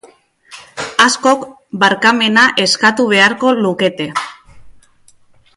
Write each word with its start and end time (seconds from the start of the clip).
Askok 1.05 1.43
barkamena 1.83 2.47
eskatu 2.65 3.07
beharko 3.15 3.55
lukete. 3.63 4.11